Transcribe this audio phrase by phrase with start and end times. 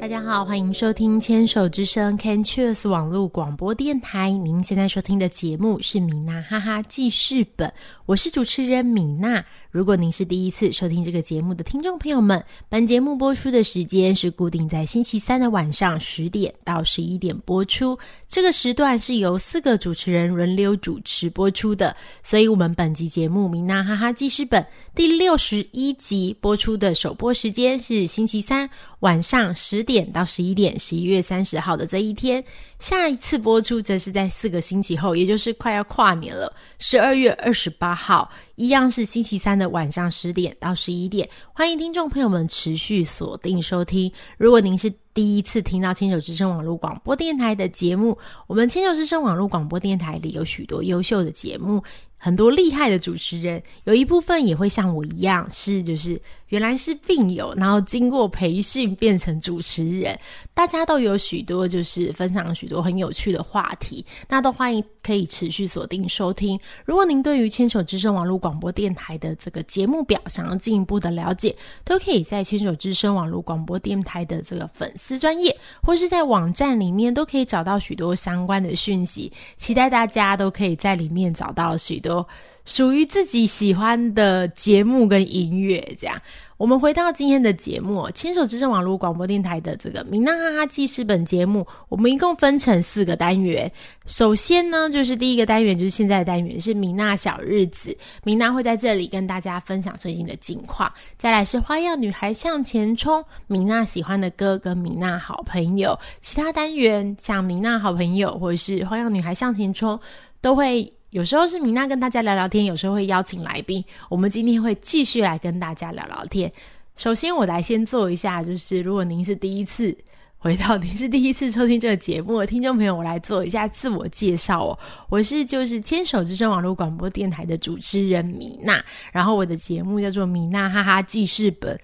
[0.00, 4.30] 大家好，欢迎收听牵手之声 Can Choose 网络广播电台。
[4.30, 7.70] 您现在收听的节目是米娜哈哈记事本，
[8.10, 9.44] 我是主持人米娜。
[9.70, 17.96] 如果您是第一次收听这个节目的听众朋友们，本节目播出的时间是固定在星期三的晚上十点到十一点播出。
[18.26, 24.60] 这个时段是由四个主持人轮流主持播出的，所以我们本集节目《米娜哈哈记事本》
[24.92, 32.42] 第六十一集播出的首播时间是星期三晚上十点到十一点，十一月三十号的这一天。
[32.80, 41.26] 下一次播出则是在四个星期后，也就是快要跨年了，十二月二十八好一样是星期三的晚上十点到十一点。
[41.50, 44.12] 欢迎听众朋友们持续锁定收听。
[44.36, 51.82] 如果您是第一次听到牵手之声网络广播电台的节目，我们牵手之声网络广播电台里有许多优秀的节目。
[52.22, 60.18] 很多厉害的主持人，有一部分也会像我一样，是就是原来是病友，然后经过培训变成主持人。
[60.52, 66.60] 大家都有许多就是分享许多很有趣的话题，那都欢迎可以持续锁定收听。
[66.84, 71.54] 如果您对于牵手之声网络广广播电台的这个节目表想要进一步的了解，
[71.84, 79.32] 都可以在牵手之声网络广播电台的这个粉丝专业，或是在网站里面都可以找到许多相关的讯息。
[79.56, 82.26] 期待大家都可以在里面找到许多。
[82.64, 86.20] 属于自己喜欢的节目跟音乐，这样。
[86.60, 93.72] 我们回到今天的节目，牵手之声网络广播电台的这个“明娜哈哈记事本”节目，我们一共分成四个单元。
[94.04, 100.92] 首先呢，就是第一个单元，就是现在的单元是“明娜小日子”，明娜会在这里跟大家分享最近的近况。
[101.16, 105.98] 再来是“花样女孩向前冲”，明娜喜欢的歌跟明娜好朋友。
[106.20, 109.98] 其他单元像“明娜好朋友”或者是“花样女孩向前冲”，
[110.42, 110.92] 都会。
[111.10, 113.84] 有时候是米娜跟大家聊聊天，有时候会邀请来宾。
[114.08, 116.50] 我们今天会继续来跟大家聊聊天。
[116.94, 119.96] 首先，我来先做一下，就是如果您是第一次
[120.38, 124.78] 回到，您是第一次收听这个节目的听众朋友，我来做一下自我介绍哦。
[125.08, 128.80] 我是就是牵手之声网络广播电台的主持人米娜，
[129.12, 131.76] 然后我的节目叫做米娜哈哈记事本。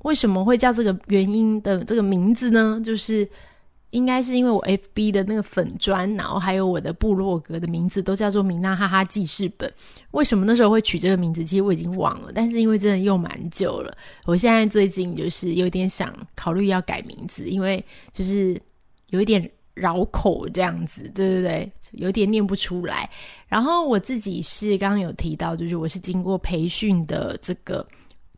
[0.00, 2.78] 为什么会叫这个原因的这个名字呢？
[2.84, 3.26] 就是。
[3.94, 9.72] 应该是因为我 F B 的那个粉砖，然后还有我的部落格的名字都叫做米娜哈哈记事本。
[10.10, 11.44] 为什么那时候会取这个名字？
[11.44, 13.96] 其实我已经忘了，但是因为真的用蛮久了，
[14.26, 18.60] 我现在最近就是有点想考虑要改名字，因为就是
[19.10, 23.08] 有一点绕口这样子，对对对，有点念不出来。
[23.46, 27.86] 然后我自己是刚刚有提到，就是我是经过培训的这个。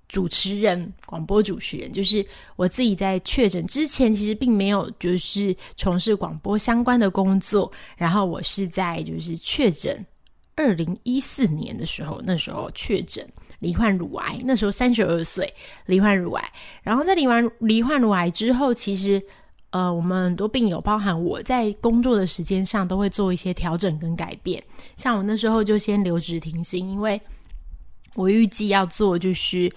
[0.08, 2.24] 主持人，广播主持人，就是
[2.54, 7.70] 我自己在确诊之前，其实并没有就是从事广播相关的工作。
[7.96, 10.06] 然后我是在就是确诊
[10.54, 13.28] 二零一四年的时候，那时候确诊
[13.58, 15.52] 罹患乳癌，那时候三十二岁
[15.86, 16.52] 罹患乳癌。
[16.84, 19.20] 然后在罹患罹患乳癌之后，其实
[19.70, 24.62] 呃，我们很多病友，包含我在工作的时间上，都会做一些调整跟改变。
[24.96, 27.20] 像我那时候就先留职停薪，因为
[28.14, 29.68] 我预计要做就是。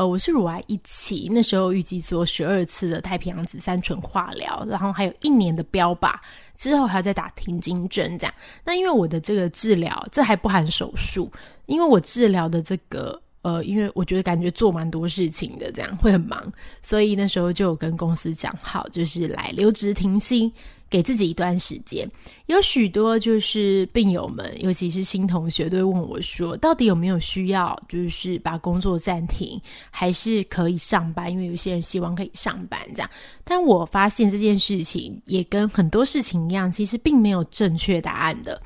[0.00, 6.14] 呃，我是乳癌一期，那时候预计做十二次的太平洋紫杉醇化疗，然后还有一年的标靶，
[6.56, 8.32] 之后还要再打停经针这样。
[8.64, 11.30] 那因为我的这个治疗，这还不含手术，
[11.66, 16.40] 因为我治疗的这个，呃，因为我觉得感觉做蛮多事情的，这样会很忙，
[16.82, 20.52] 所以那时候就有跟公司讲好，就是来留职停薪。
[20.90, 22.04] 给自己一段时间，
[22.46, 29.56] 有许多就是病友们，尤其是新同学，都会问我说，到底有没有需要，就是把工作暂停，
[29.92, 31.30] 还是可以上班？
[31.30, 33.08] 因为有些人希望可以上班这样。
[33.44, 38.60] 但我发现这件事情也跟很多事情一样，其实并没有正确答案的。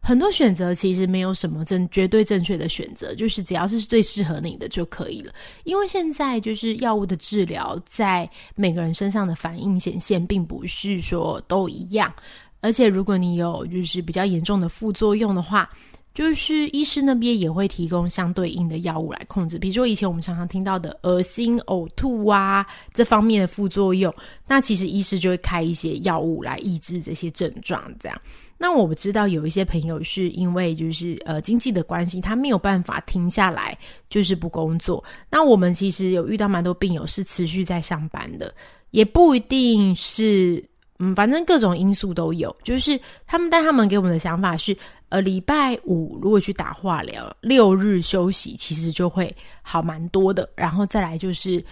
[0.00, 5.32] 很多选择其实没有什么正绝对正确的选择，就是只要是最适合你的就可以了。
[5.64, 12.12] 因为现在就是药物的治疗在每个人身上的反应显现，并不是说都一样。
[12.60, 15.68] 而且如果你有就是比较严重的副作用的话，
[16.14, 19.58] 就是医师那边也会提供相对应的药物来控制。
[19.58, 24.12] 比如说以前我们常常听到的恶心、呕吐啊这方面的副作用，
[24.46, 28.20] 那其实医师就会开一些药物来抑制这些症状，这样。
[28.60, 33.78] 那我们知道有一些朋友是因为就是呃经济的关系，他没有办法停下来，
[34.10, 35.02] 就是不工作。
[35.30, 38.52] 那我们其实有遇到蛮多病友是持续在上班的，
[38.90, 40.62] 也不一定是
[40.98, 42.54] 嗯，反正各种因素都有。
[42.64, 44.76] 就是他们，但他们给我们的想法是，
[45.08, 49.32] 呃，礼拜五如果去打化疗，六日休息，其实就会
[49.62, 50.50] 好蛮多的。
[50.56, 51.64] 然后再来就是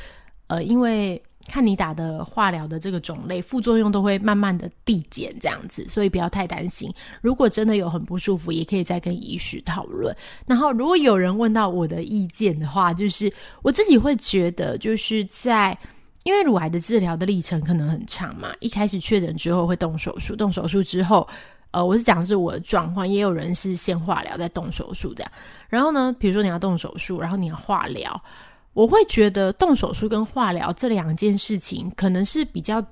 [0.47, 1.21] 呃，因为。
[1.49, 6.93] 看你打的化疗的这个种类，副作用都会慢慢的递减，这样子，所以不要太担心。
[7.21, 10.15] 如果真的有很不舒服，也可以再跟医师讨论。
[10.47, 13.33] 然后，如果有人问到我的意见的话，就是
[13.63, 15.77] 我自己会觉得，就是在
[16.25, 21.27] 因为乳癌的治疗的历程可能很长嘛，一开始确诊之后会动手术，动手术之后，
[21.71, 25.31] 呃，我是讲的是我的状况，也有人是先化疗再动手术这样。
[25.69, 28.21] 然后呢，比如说你要动手术，然后你要化疗，
[28.77, 32.85] 我会觉得动手术跟化疗这两件事情可能是比较。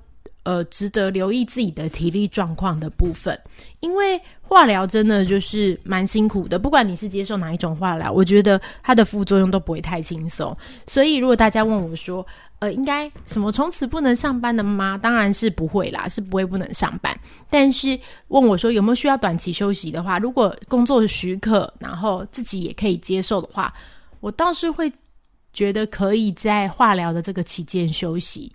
[0.45, 3.35] 呃，值得留意自己的体力状况的部分，
[3.79, 6.59] 因为化疗真的就是蛮辛苦的。
[6.59, 10.55] 不管你是接受哪一种化疗，我觉得它的副作用都不会太轻松。
[10.85, 12.23] 所以，如果大家问我说，
[12.59, 14.99] 呃，应该什么从此不能上班的吗？
[14.99, 17.19] 当然是不会啦，是不会不能上班。
[17.49, 23.73] 但是问我说有没有需要短期休息的话，如果工作许可，然后自己也可以接受的话，
[24.19, 24.93] 我倒是会
[25.55, 28.53] 觉得可以在化疗的这个期间休息。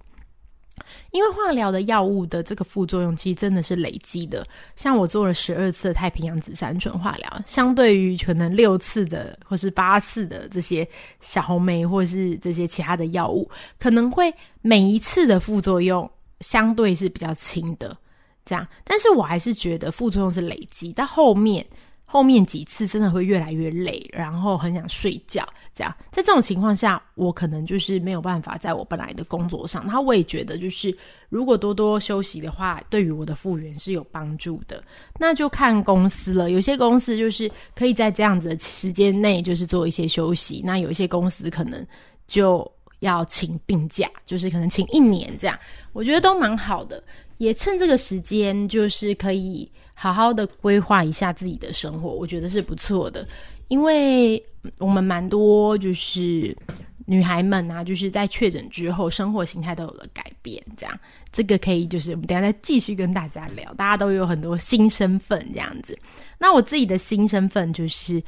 [1.10, 10.86] 因为化疗的药物的这个副作用其实真的是累积的，像我做了十二次太平洋紫杉醇化疗，相对于可能六次的或是八次的这些
[11.20, 13.48] 小红莓或是这些其他的药物，
[13.78, 14.32] 可能会
[14.62, 16.08] 每一次的副作用
[16.40, 17.96] 相对是比较轻的，
[18.44, 21.64] 这样，但是我还是觉得副作用是累积到后面。
[22.12, 25.48] 后面几次真的会越来越累，然后很想睡觉。
[25.72, 29.86] 这样，在这种情况下，我可能就是没有办法在我本来的工作上。
[29.86, 30.92] 那我也觉得，就是
[31.28, 34.82] 如果多多休息的话，对于我的复原是有帮助的。
[35.20, 40.60] 那就看公司了，有些公司就是可以在这样子的时间内，就是做一些休息。
[40.64, 41.86] 那有一些公司可能
[42.26, 42.68] 就
[42.98, 45.56] 要请病假，就是可能请一年这样。
[45.92, 47.00] 我觉得都蛮好的，
[47.36, 49.70] 也趁这个时间，就是可以。
[50.02, 53.28] 好好的规划一下自己的生活，我觉得是不错的，
[53.68, 54.42] 因为
[54.78, 56.56] 我们蛮多就是
[57.04, 61.00] 女孩们啊，就是在确诊之后，生活形态都有了改变，这样
[61.30, 65.94] 这个可以就是我们等下再继续跟大家聊，大家都有很多新身份这样子。
[66.38, 68.22] 那我自己的新身份就是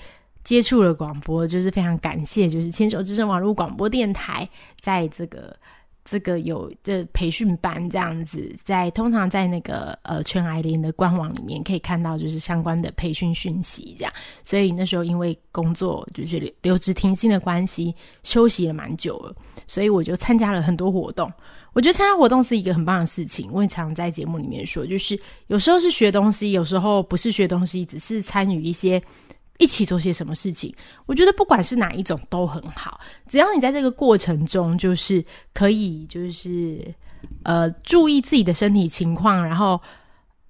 [0.44, 4.46] 接触了广播，就是非常感谢，就是牵手之声网络广播电台
[4.78, 5.56] 在这个。
[6.04, 14.12] 这个有这培训班这样子，在通常在那个呃全爱莲的官网里面可以看到，就是相关的培训讯息这样。
[14.42, 19.34] 所以那时候因为工作就是留职停薪的关系，休息了蛮久了，
[19.66, 21.32] 所以我就参加了很多活动。
[21.72, 23.48] 我觉得参加活动是一个很棒的事情。
[23.52, 29.00] 我也常在节目里面说，就是有时候是学东西，有时候不是学东西，只是参与一些。
[29.62, 30.74] 一起做些什么事情？
[31.06, 35.24] 我觉得不管是哪一种都很好，只要你在这个过程中，就是
[35.54, 36.84] 可以，就是
[37.44, 39.80] 呃，注意自己的身体情况，然后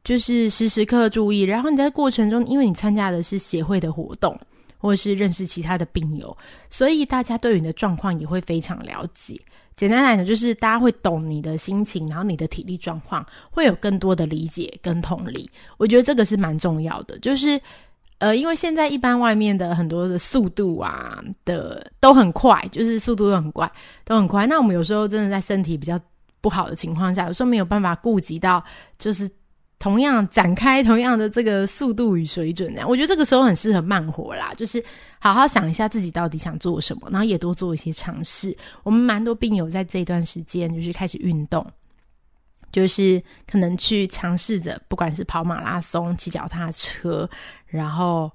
[0.02, 1.42] 就是时时刻注意。
[1.42, 4.34] 然后你在过程中，因为你参加的是协会的活动，
[4.78, 6.34] 或是认识其他的病友，
[6.70, 9.38] 所以大家对你的状况也会非常了解。
[9.76, 15.50] 简单来讲，就是大家会懂你的心情，然后你的体力状况会有更多的理解跟同理。
[15.76, 17.60] 我觉得这个是蛮重要的，就是。
[18.22, 23.68] 呃，因为现在一般外面的很多的速度啊的都很快，就是速度都很快，
[24.04, 24.46] 都很快。
[24.46, 25.98] 那我们有时候真的在身体比较
[26.40, 28.62] 不好的情况下，有时候没有办法顾及到，
[28.96, 29.28] 就是
[29.80, 32.72] 同样展开同样的这个速度与水准。
[32.72, 34.80] 这样，我觉得这个时候很适合慢活啦，就是
[35.18, 38.56] 好好想一下自己到底想做什么，然后也多做一些尝试。
[38.84, 41.66] 我们蛮多病友在这一段时间就是开始运动。
[42.72, 47.28] 就是可能去尝试着，不管是跑马拉松、骑脚踏车，
[47.66, 48.32] 然后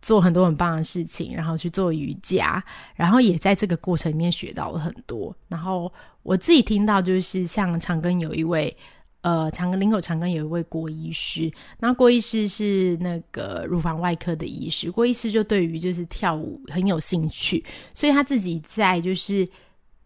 [0.00, 2.62] 做很多很棒的事情，然后去做瑜伽，
[2.94, 5.34] 然后也在这个过程里面学到了很多。
[5.48, 5.92] 然后
[6.22, 8.76] 我自己听到，就是像长庚有一位，
[9.22, 17.64] 呃，长庚林口长庚有一位郭医师，那郭医师是那个乳房外科的医师，郭医师就对于就是跳舞很有兴趣，
[17.94, 19.48] 所以他自己在就是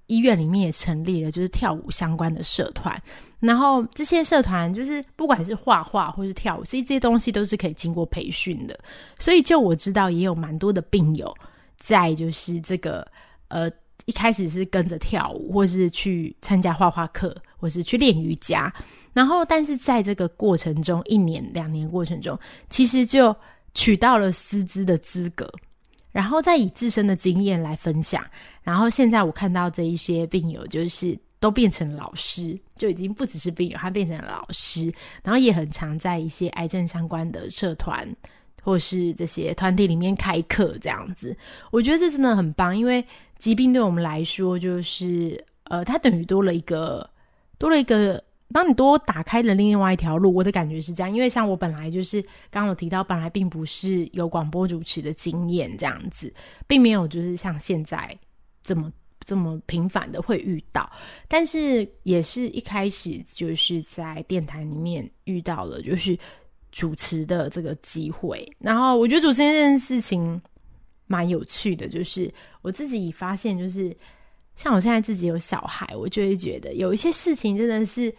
[0.06, 3.00] 医院里面也成立了就是跳舞相关的社团。
[3.42, 8.78] 然后这些社团就是不管是画画或是跳舞，其实这些东西都是可以经过培训的。
[9.18, 11.34] 所以就我知道，也有蛮多的病友
[11.76, 13.04] 在就是这个
[13.48, 13.68] 呃
[14.04, 18.72] 一开始是跟着跳舞，或是去参加画画课，或是去练瑜伽。
[19.12, 22.38] 然后但是在这个过程中，一年两年过程中，
[22.70, 23.34] 其实就
[23.74, 25.52] 取到了师资的资格，
[26.12, 28.24] 然后再以自身的经验来分享。
[28.62, 31.18] 然后现在我看到这一些病友就是。
[31.42, 34.84] 都变成老师，就已经不只是病友，他变成了老师，
[35.24, 38.08] 然后也很常在一些癌症相关的社团
[38.62, 41.36] 或是这些团体里面开课，这样子，
[41.72, 43.04] 我觉得这真的很棒，因为
[43.38, 47.10] 疾病对我们来说，就是呃，它等于多了一个，
[47.58, 48.22] 多了一个，
[48.52, 50.32] 当你多打开了另外一条路。
[50.32, 52.22] 我的感觉是这样，因为像我本来就是
[52.52, 56.32] 刚刚有提到，本来并不是有广播主持的经验，这样子，
[56.68, 58.16] 并没有就是像现在
[58.62, 58.92] 这么。
[59.24, 60.90] 这么频繁的会遇到，
[61.28, 66.18] 但是也是一开始就是在电台里面遇到了，就是
[66.70, 68.46] 主持的这个机会。
[68.58, 70.40] 然后我觉得主持这件事情
[71.06, 73.96] 蛮有趣的，就是我自己发现，就是
[74.56, 78.14] 像我现在自己有小孩，我就会觉得有一些事情真的是，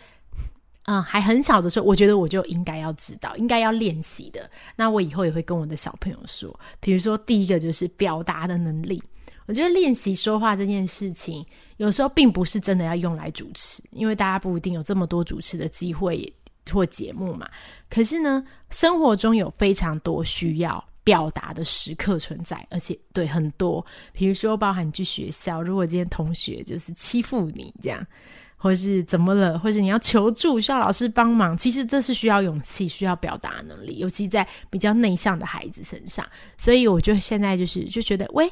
[0.86, 4.50] 嗯，还很小的时候，我觉得我就应该要知道，应该要练习的。
[4.76, 9.02] 那我以后也会跟我的小朋友说，比如说第一个就是表达的能力。
[9.46, 11.46] 我觉得练习说话这件事情，
[11.78, 16.34] 有时候并不是真的要用来主持，因为大家不一定有这么多主持的机会
[16.72, 17.50] 或节目嘛。
[17.90, 28.08] 可是呢，生活中有非常多需要表达的时刻存在，而且对很多，比如说包含你去学校，如果今天同学就是欺负你这样，
[28.56, 36.26] 或是怎么了，或是你要求助需要老师帮忙，其实这是需要勇气、需要表达能力，尤其在比较内向的孩子身上。
[36.58, 38.50] 所以我觉得现在就是就觉得，喂。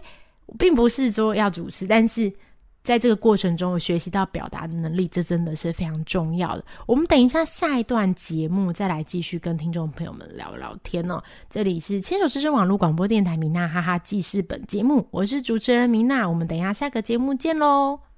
[0.58, 2.32] 并不是说要主持，但是
[2.84, 6.66] 在这个过程中，我学习到表达的能力，这真的是非常重要的。
[6.88, 11.22] 我们等一下下一段节目再来继续跟听众朋友们聊聊天哦。
[11.50, 18.11] 这里是牵手之声网络广播电台米娜哈哈记事本节目，我是主持人米娜，我们等一下下个节目见喽。